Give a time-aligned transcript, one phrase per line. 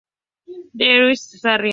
[0.77, 1.69] De Ud., Sarriá.